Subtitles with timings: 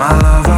[0.00, 0.49] My love.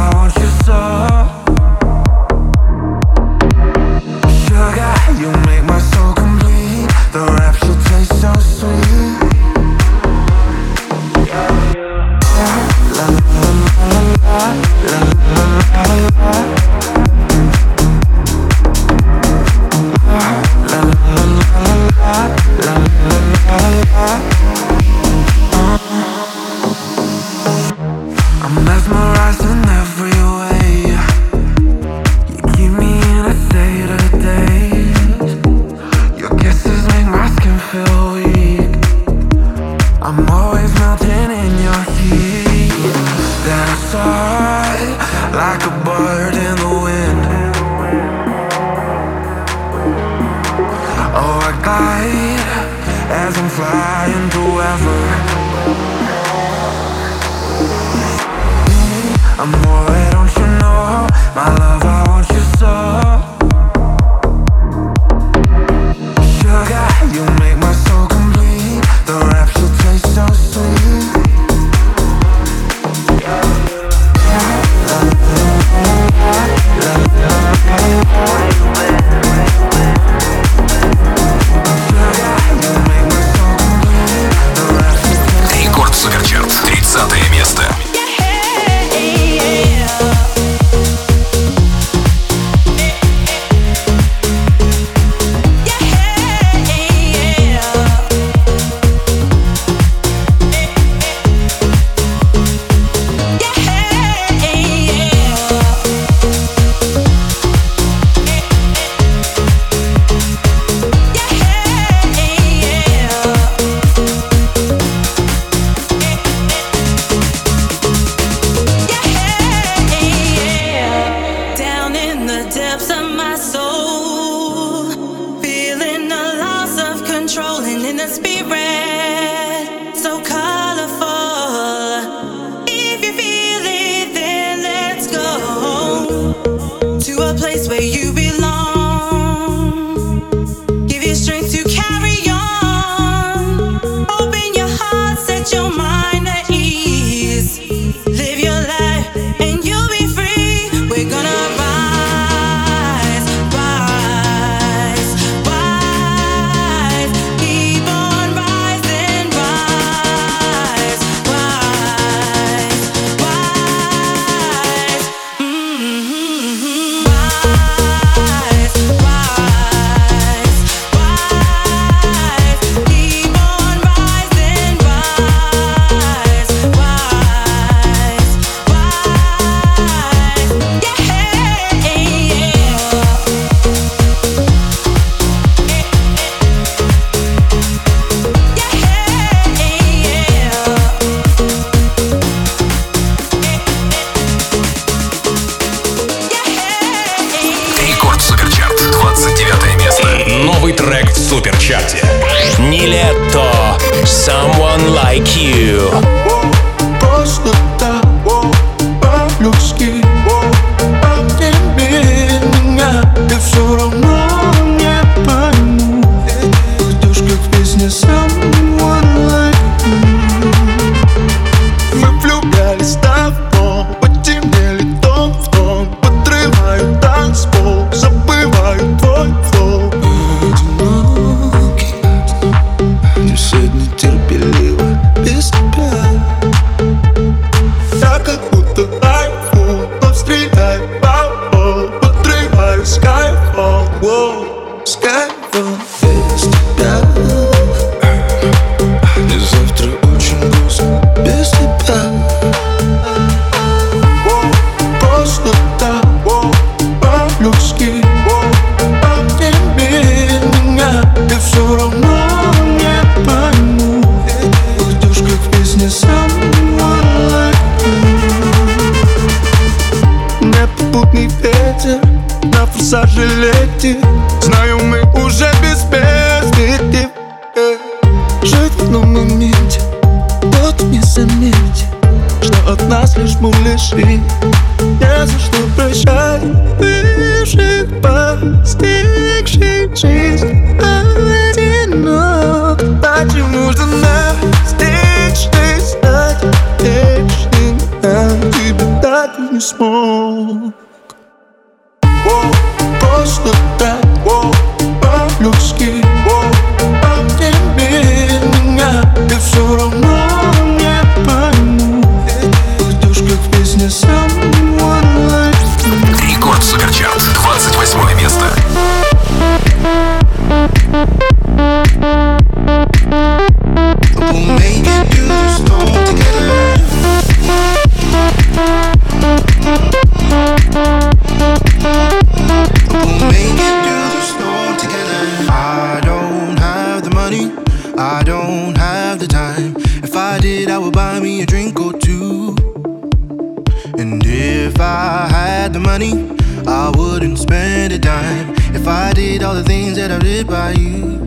[350.43, 351.19] affected by you.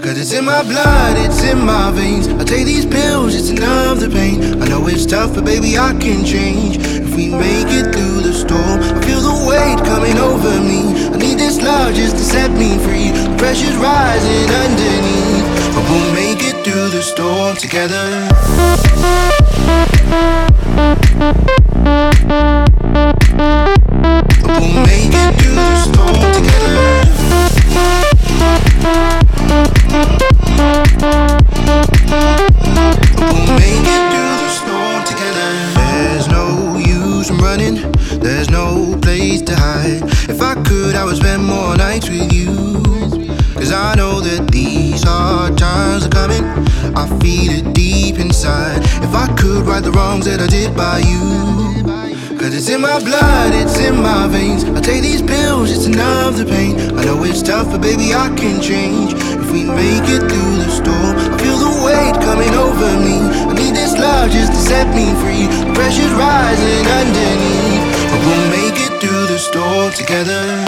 [0.00, 2.28] Cause it's in my blood, it's in my veins.
[2.28, 4.62] I take these pills, it's to numb the pain.
[4.62, 6.76] I know it's tough, but baby, I can change.
[6.78, 10.94] If we make it through the storm, I feel the weight coming over me.
[11.12, 13.10] I need this love just to set me free.
[13.10, 18.28] The pressure's rising underneath, but we'll make it through the storm together.
[50.76, 51.22] by you.
[52.38, 54.64] Cause it's in my blood, it's in my veins.
[54.64, 56.76] I take these pills, it's enough to pain.
[56.98, 59.14] I know it's tough, but baby, I can change.
[59.14, 63.18] If we make it through the storm, I feel the weight coming over me.
[63.48, 65.46] I need this love just to set me free.
[65.64, 67.84] The pressure's rising underneath.
[68.10, 70.64] But we'll make it through the storm together.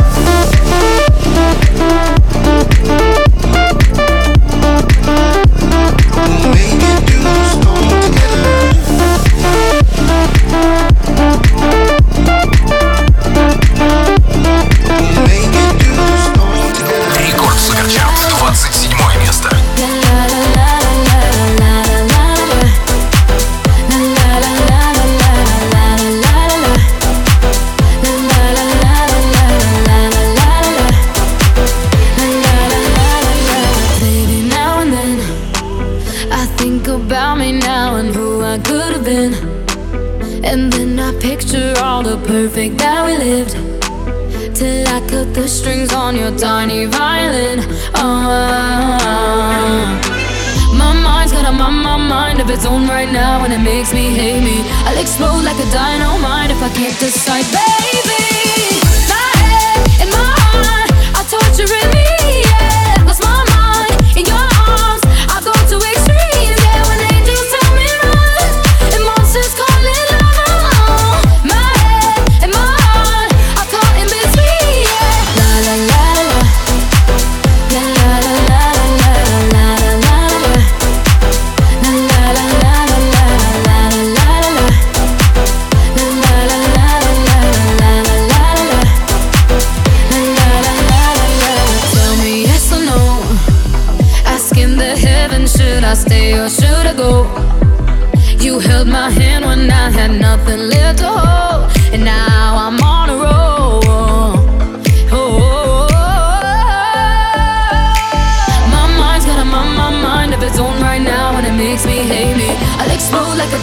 [46.37, 47.61] tiny violin.
[47.95, 48.29] Oh,
[50.75, 53.93] my mind's got a my, my mind of its own right now, and it makes
[53.93, 54.61] me hate me.
[54.85, 58.81] I'll explode like a dynamite if I can't decide, baby.
[59.09, 61.96] My head and my heart, I torture it.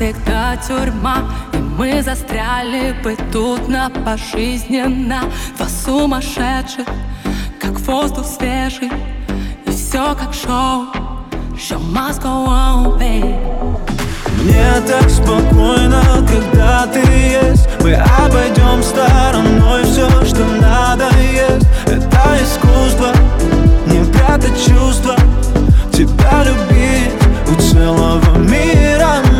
[0.00, 5.20] всегда тюрьма И мы застряли бы тут на пожизненно.
[5.58, 6.86] Два сумасшедших,
[7.60, 8.90] как воздух свежий
[9.66, 10.86] И все как шоу.
[11.54, 13.36] Show must go on, babe.
[14.42, 17.68] Мне так спокойно, когда ты есть.
[17.82, 21.66] Мы обойдем стороной все, что надо есть.
[21.84, 23.12] Это искусство,
[23.84, 25.16] не прятать чувства.
[25.92, 27.12] Тебя любить
[27.50, 29.39] у целого мира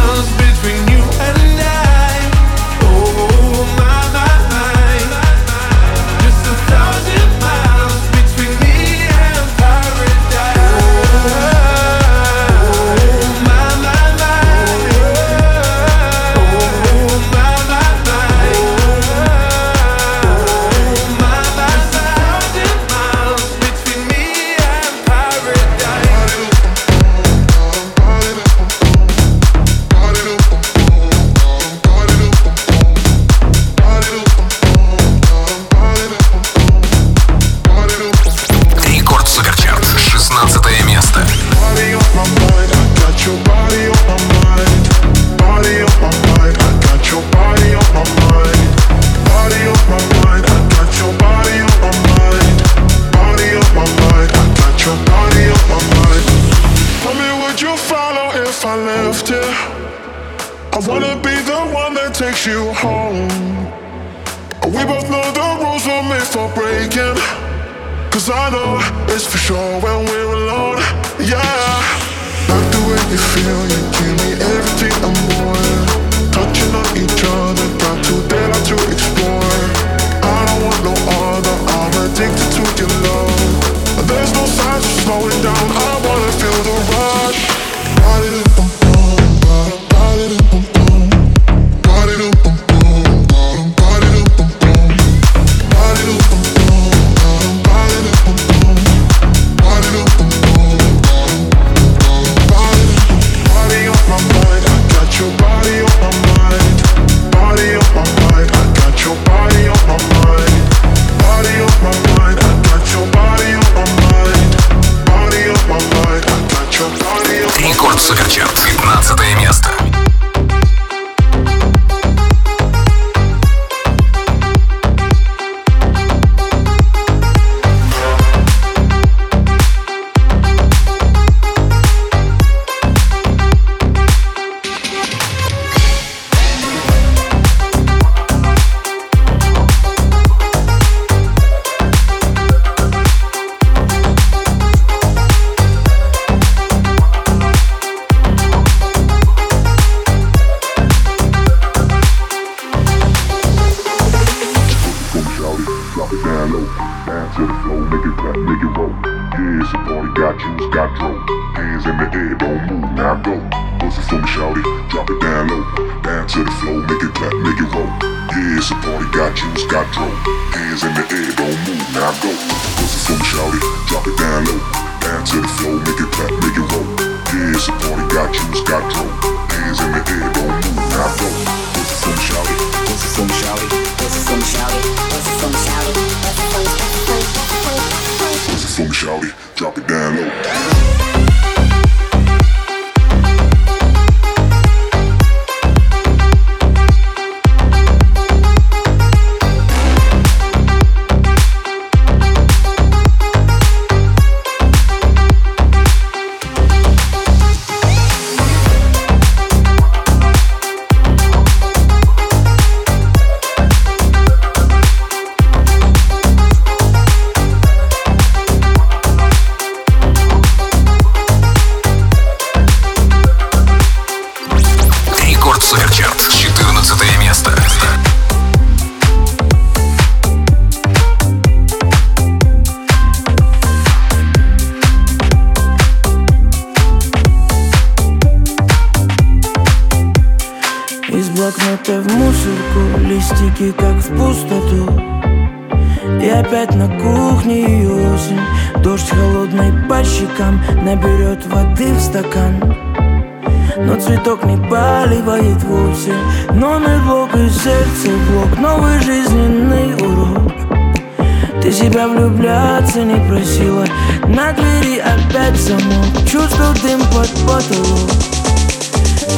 [261.71, 263.85] Ты себя влюбляться не просила.
[264.27, 266.05] На двери опять замок.
[266.29, 268.11] Чувствовал дым под потолок.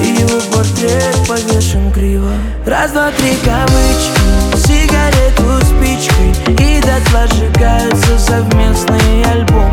[0.02, 2.32] И его портрет повешен криво.
[2.66, 4.66] Раз, два, три кавычки.
[4.66, 6.32] Сигарету спичкой.
[6.58, 9.72] И дотла сжигаются совместные альбомы.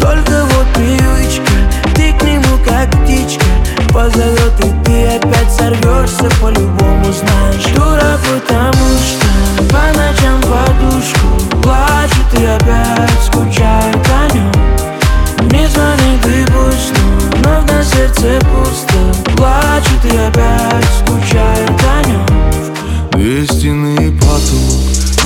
[0.00, 1.52] Только вот привычка.
[1.96, 3.46] Ты к нему как птичка.
[3.92, 7.74] Позовет и ты опять сорвешься По-любому знаешь.
[7.74, 10.09] Дура, потому что По
[12.54, 14.52] опять скучает о нем
[15.50, 16.92] не звонит и пусть,
[17.42, 19.00] но вновь на сердце пусто.
[19.36, 22.26] Плачет и опять скучает о нем
[23.12, 24.80] Две стены и потолок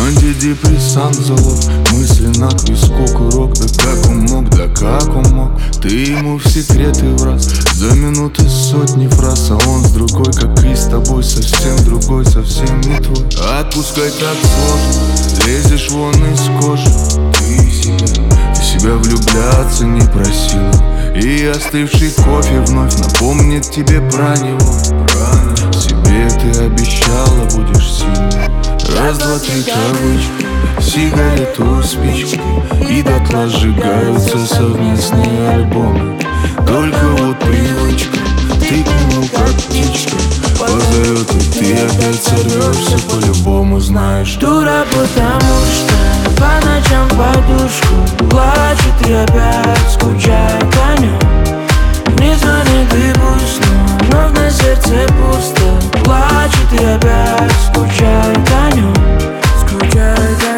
[0.07, 1.59] Антидепрессант залог
[1.93, 5.34] Мысленно к виску курок Да как он мог, да как он
[5.85, 10.75] Ты ему в секреты враз За минуты сотни фраз А он с другой, как и
[10.75, 13.27] с тобой Совсем другой, совсем не твой.
[13.61, 16.89] Отпускай так сложно Лезешь вон из кожи.
[17.39, 20.73] Ты себя, ты себя влюбляться не просила.
[21.15, 24.73] И остывший кофе вновь напомнит тебе про него.
[25.71, 28.64] Себе ты обещала, будешь сильной
[28.99, 30.47] Раз, два, три кавычки
[30.81, 32.41] Сигарету спички
[32.89, 36.19] И дотла сжигаются совместные альбомы.
[36.67, 38.19] Только вот привычка
[38.61, 40.17] Ты к нему как птичка.
[40.59, 44.35] Позовет и ты опять сорвешься По-любому знаешь.
[44.37, 51.19] Дура, потому что По ночам подушку Плачет и опять скучает о нем
[52.19, 53.61] Не звонит и пусть,
[54.13, 58.95] но вновь на сердце пусто Плачет и опять скучает о нем
[59.61, 60.54] Скучает о нем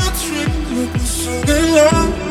[0.00, 2.27] I trick, looking so good.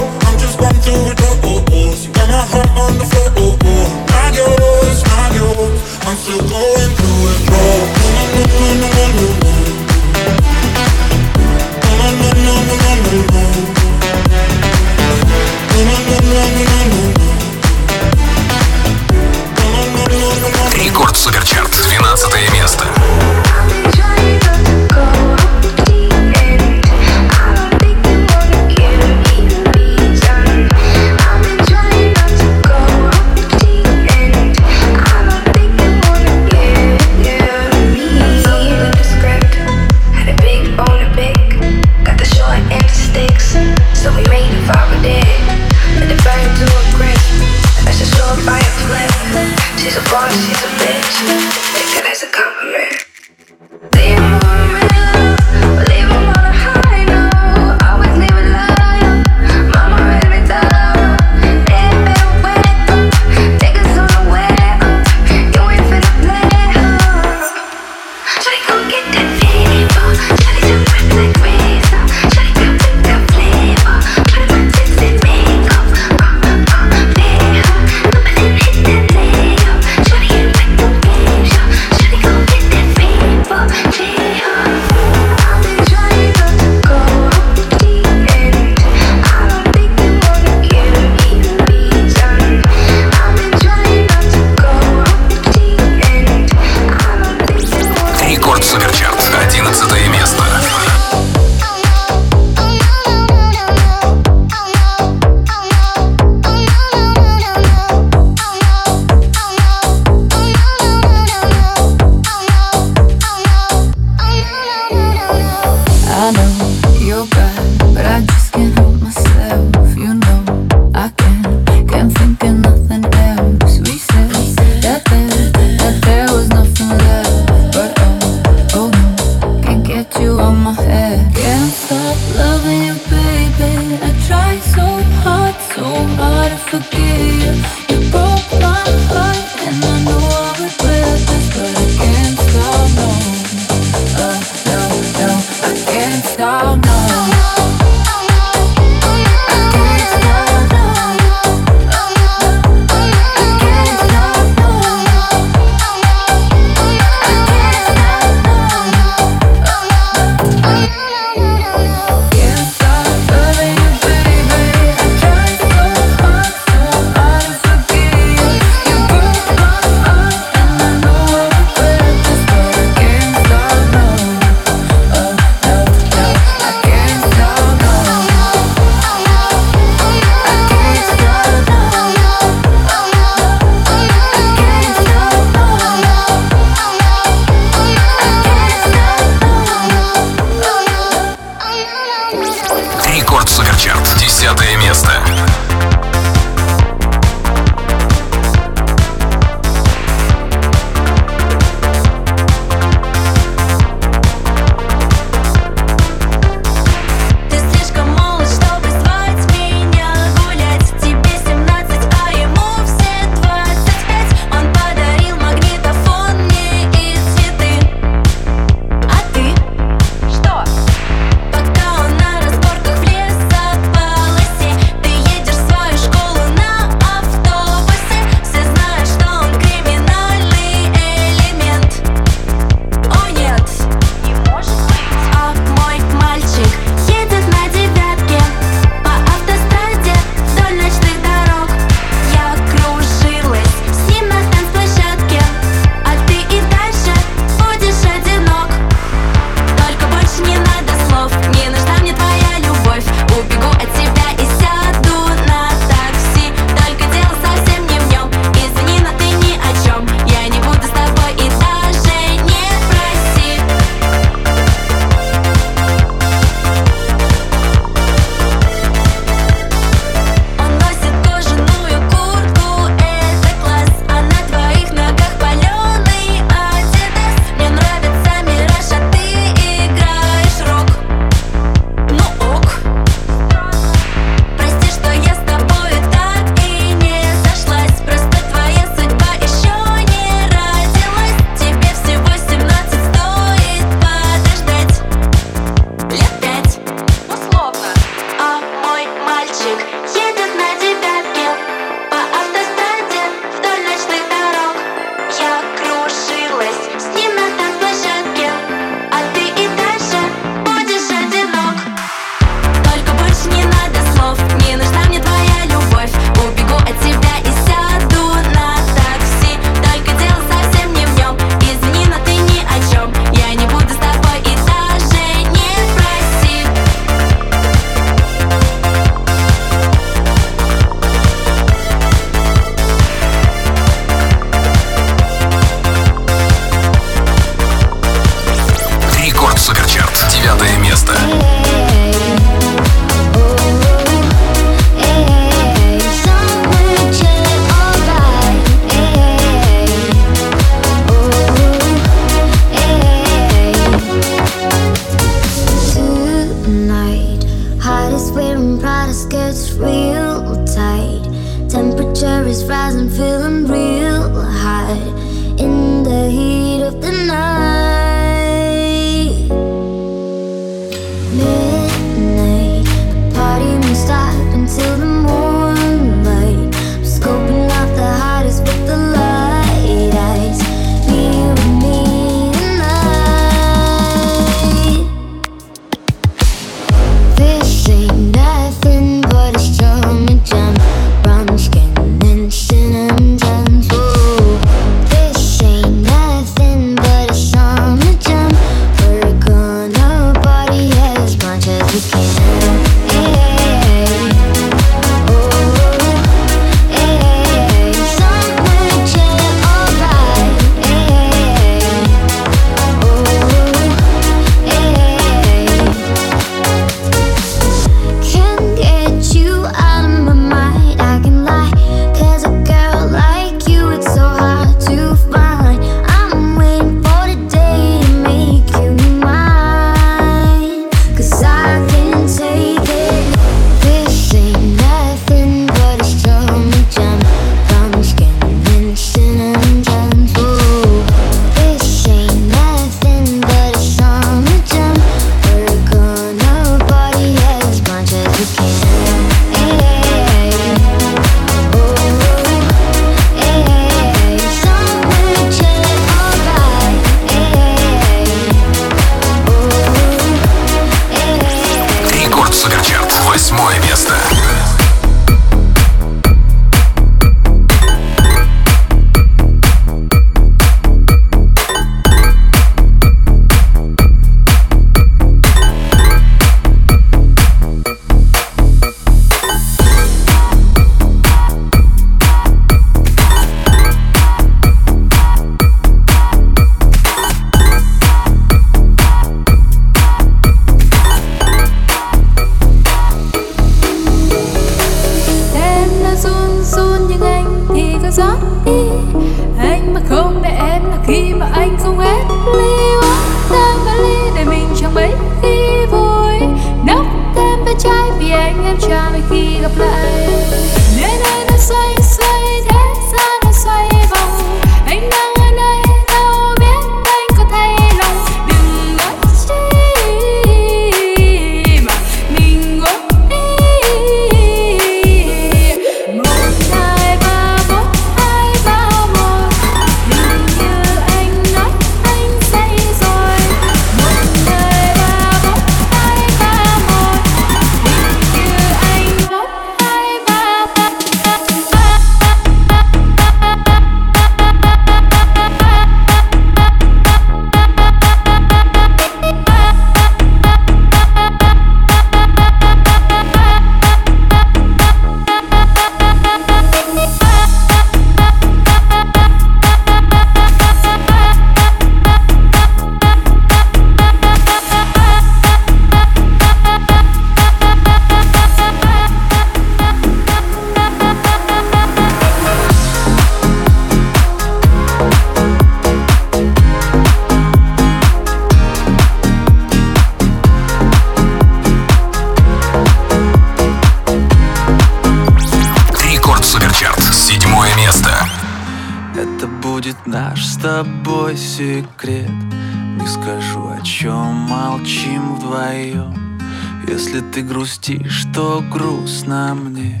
[599.26, 600.00] Грустно мне.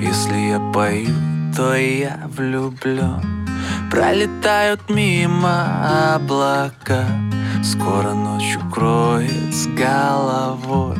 [0.00, 1.14] Если я пою,
[1.56, 3.46] то я влюблен
[3.90, 7.06] Пролетают мимо облака.
[7.64, 10.96] Скоро ночь укроет с головой.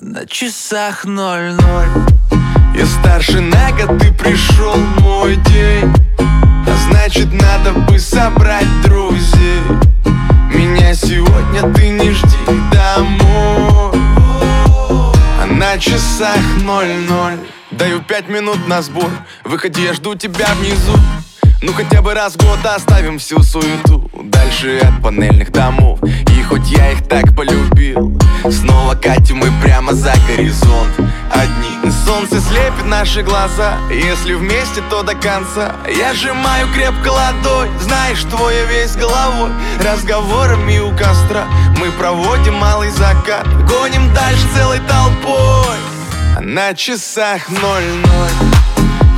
[0.00, 1.88] На часах ноль-ноль.
[2.76, 5.92] Я старше на год, ты пришел мой день.
[6.18, 9.89] А значит надо бы собрать друзей
[10.60, 12.36] Меня сегодня ты не жди
[12.70, 13.98] домой.
[15.40, 17.38] А на часах ноль-ноль.
[17.70, 19.10] Даю пять минут на сбор.
[19.42, 20.92] Выходи, я жду тебя внизу
[21.62, 25.98] ну хотя бы раз в год оставим всю суету Дальше от панельных домов.
[26.02, 28.18] И хоть я их так полюбил
[28.50, 30.90] Снова катим мы прямо за горизонт.
[31.30, 35.76] Одни Солнце слепит наши глаза Если вместе, то до конца.
[35.86, 39.50] Я сжимаю крепко ладонь Знаешь, твоя весь головой.
[39.84, 41.46] Разговорами у костра
[41.78, 43.46] Мы проводим малый закат.
[43.66, 45.76] Гоним дальше целой толпой.
[46.40, 48.59] На часах ноль-ноль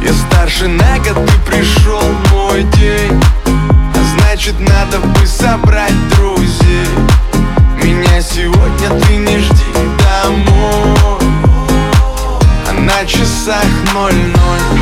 [0.05, 3.23] я старше на год, ты пришел мой день.
[3.47, 6.87] А значит надо бы собрать друзей.
[7.83, 11.21] Меня сегодня ты не жди домой.
[12.69, 14.82] А на часах ноль-ноль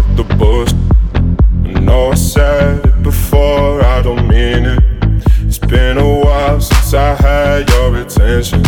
[8.41, 8.65] attention.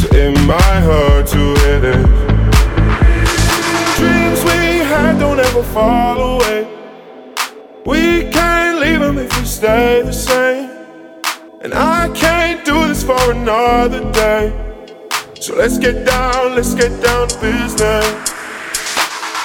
[0.00, 2.06] So it might hurt to hit it.
[3.96, 6.66] Dreams we had don't ever fall away.
[7.86, 10.70] We can't leave them if we stay the same.
[11.62, 14.52] And I can't do this for another day.
[15.40, 18.06] So let's get down, let's get down to business.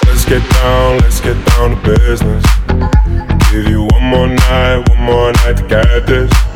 [0.06, 2.44] Let's get down, let's get down to business.
[3.50, 6.47] Give you one more night, one more night to get this.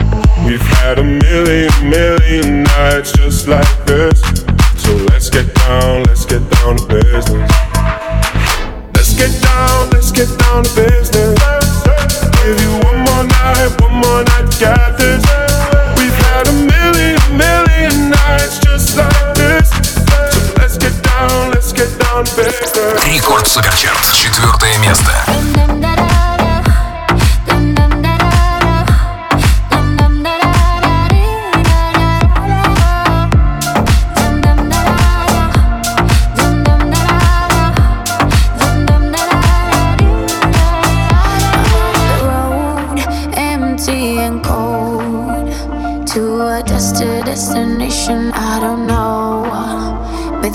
[0.45, 4.22] We've had a million, million nights just like this.
[4.78, 7.51] So let's get down, let's get down to business.
[8.95, 11.39] Let's get down, let's get down to business.
[12.43, 15.24] Give you one more night, one more night to get this.
[15.99, 19.70] We've had a million, million nights just like this.
[20.32, 23.03] So let's get down, let's get down to business.
[23.03, 24.13] Рекорд Суперчарт.
[24.13, 25.51] Четвертое место.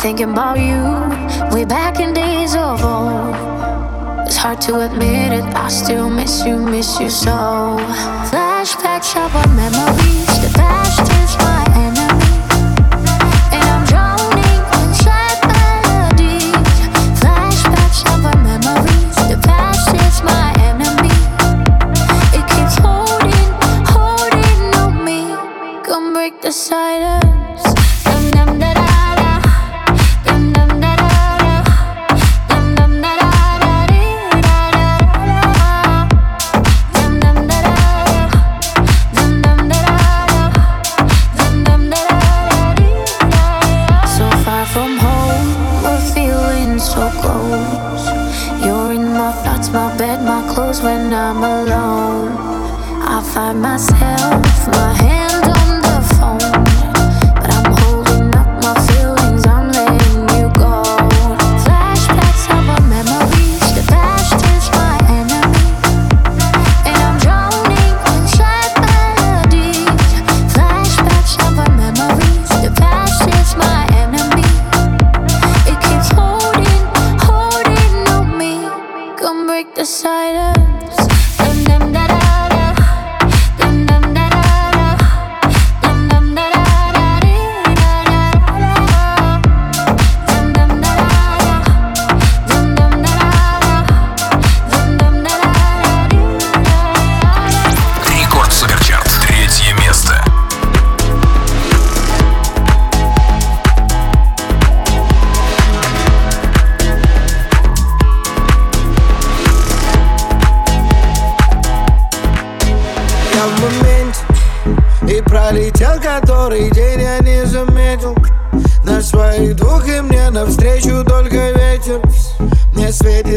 [0.08, 0.84] Thinking about you
[1.54, 3.36] way back in days of old.
[4.26, 7.76] It's hard to admit it, I still miss you, miss you so.
[8.30, 10.07] Flashbacks of our memories,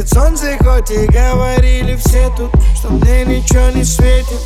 [0.01, 4.41] светит солнце, хоть и говорили все тут Что мне ничего не светит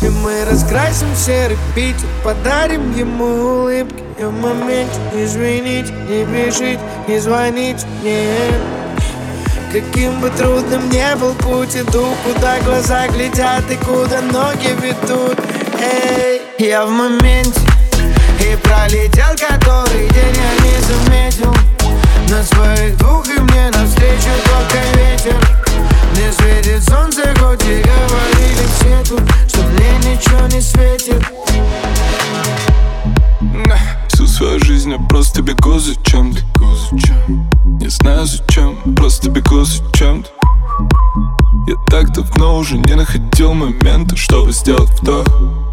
[0.00, 7.18] И мы раскрасим серый Питер Подарим ему улыбки И в моменте извините, не бежите, не
[7.18, 8.36] звоните мне
[9.72, 15.38] Каким бы трудным не был путь, иду, куда глаза глядят и куда ноги ведут.
[15.80, 17.58] Эй, я в моменте
[18.38, 21.54] и пролетел который день я не заметил.
[22.32, 25.36] На своих двух и мне навстречу только ветер.
[26.12, 31.22] Мне светит солнце, хоть и говорили все тут, что мне ничего не светит.
[34.08, 36.40] Всю свою жизнь я просто бегу за чем-то
[37.80, 40.30] Не знаю зачем, просто бегу за чем-то
[41.66, 45.26] Я так давно уже не находил момента Чтобы сделать вдох,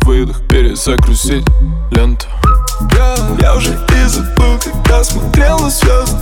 [0.04, 1.46] выдох, перезагрузить
[1.92, 2.28] ленту.
[3.42, 6.18] Я уже и забыл, когда смотрел на звезды.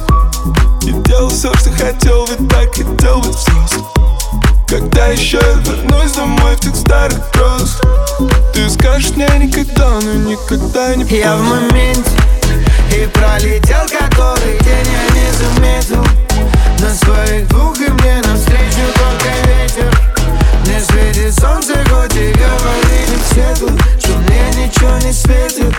[0.84, 3.86] И делал все, что хотел, ведь так хотел быть взрослым.
[4.68, 7.82] Когда еще я вернусь домой в тех старых грозах
[8.54, 12.12] Ты скажешь мне никогда, но никогда не Я в моменте
[12.94, 16.06] И пролетел который день я не заметил.
[16.82, 19.07] На своих двух и мне навстречу
[19.78, 19.92] ветер
[20.66, 25.76] Мне светит солнце, хоть и говорили все тут Что мне ничего не светит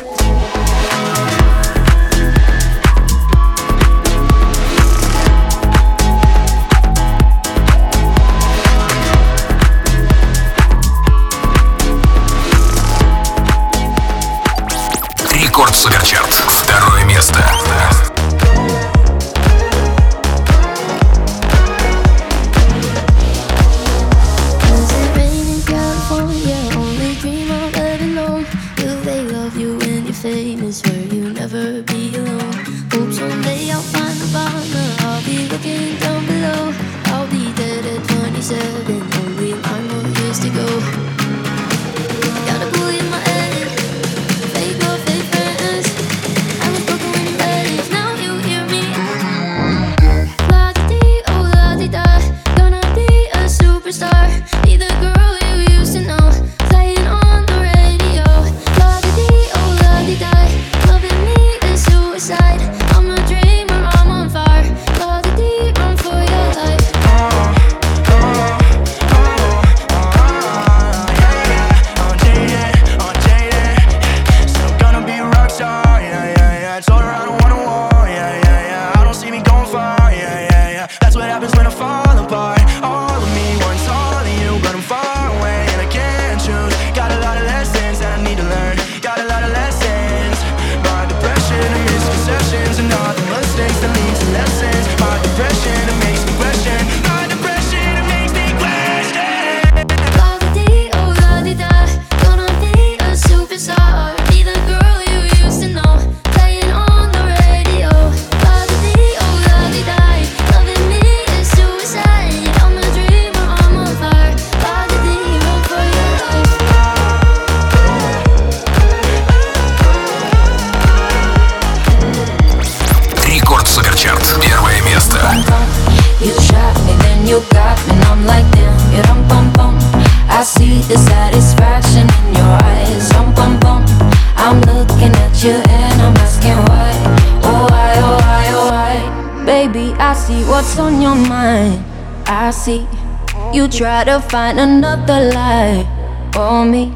[144.28, 145.86] find another lie
[146.32, 146.92] for me,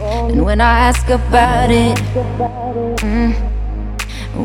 [0.00, 1.96] and when I ask about it.
[3.02, 3.34] mm,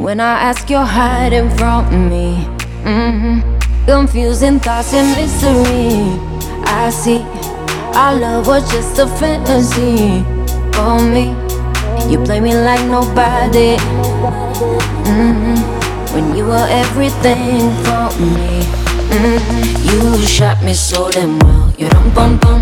[0.01, 2.35] when I ask, you're hiding from me.
[2.83, 3.39] hmm
[3.85, 6.17] Confusing thoughts and mystery.
[6.65, 7.19] I see
[7.95, 10.23] our love was just a fantasy
[10.73, 11.33] for me.
[12.11, 13.77] You play me like nobody.
[15.09, 15.55] hmm
[16.13, 18.80] When you were everything for me.
[19.11, 19.37] Hmm
[19.87, 21.73] You shot me so damn well.
[21.77, 22.61] You dum bum bum.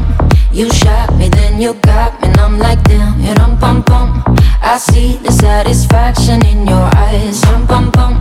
[0.52, 3.20] You shot me, then you got me, and I'm like damn.
[3.22, 4.24] You dum bum bum.
[4.62, 7.44] I see the satisfaction in your eyes.
[7.46, 8.14] Rum bum bum.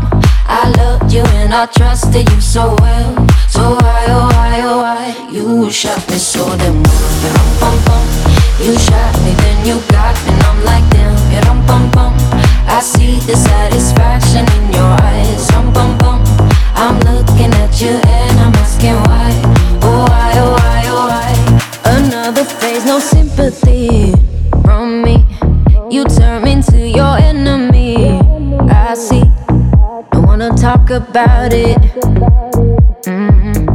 [0.46, 3.26] I loved you and I trusted you so well.
[3.48, 5.28] So why, oh why, oh why?
[5.30, 7.12] You shot me so damn well.
[7.22, 8.04] You rum bum bum.
[8.64, 11.16] You shot me, then you got me, and I'm like damn.
[11.32, 12.14] You rum bum bum.
[12.68, 15.50] I see the satisfaction in your eyes.
[15.52, 16.07] Rum bum bum.
[17.80, 19.30] You and I'm asking why.
[19.82, 21.92] Oh why, oh why, oh why?
[21.96, 24.12] Another phase, no sympathy
[24.64, 25.24] from me.
[25.88, 28.18] You turn into your enemy.
[28.68, 29.22] I see.
[29.48, 31.78] I wanna talk about it.
[33.06, 33.66] Mhm.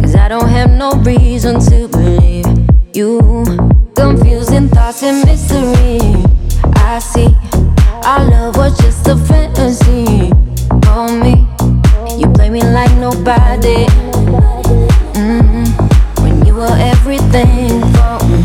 [0.00, 2.46] Cause I don't have no reason to believe
[2.94, 3.20] you.
[3.94, 6.00] Confusing thoughts and mystery.
[6.74, 7.28] I see.
[8.04, 10.32] Our love was just a fantasy.
[12.72, 13.84] You like nobody.
[15.12, 15.68] Mhm.
[16.22, 18.40] When you were everything for me.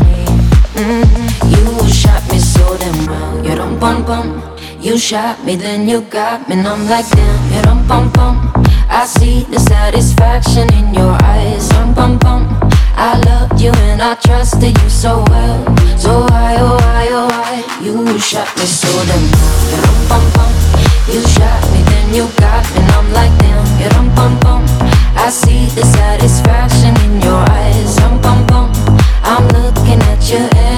[0.76, 1.08] Mhm.
[1.48, 3.32] You shot me so damn well.
[3.42, 4.42] You don't bum bum.
[4.82, 7.40] You shot me, then you got me, and I'm like damn.
[7.54, 8.52] You don't bum bum.
[8.90, 11.72] I see the satisfaction in your eyes.
[11.72, 12.42] Rum bum bum.
[12.98, 15.58] I loved you and I trusted you so well.
[15.96, 17.64] So why, oh why, oh why?
[17.80, 19.98] You shot me so damn well.
[22.18, 22.26] You
[23.08, 24.64] i like bum bum.
[25.16, 27.96] I see the satisfaction in your eyes.
[27.96, 28.72] Dum bum bum.
[29.22, 30.77] I'm looking at you.